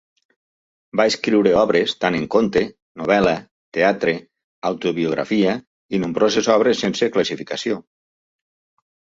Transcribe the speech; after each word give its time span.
Va 0.99 1.03
escriure 1.11 1.51
obres 1.63 1.93
tant 2.05 2.17
en 2.19 2.25
conte, 2.37 2.63
novel·la, 3.03 3.35
teatre, 3.79 4.15
autobiografia, 4.71 5.55
i 5.99 6.03
nombroses 6.07 6.51
obres 6.59 6.83
sense 6.87 7.13
classificació. 7.19 7.79